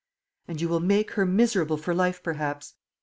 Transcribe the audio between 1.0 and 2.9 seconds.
her miserable for life, perhaps?"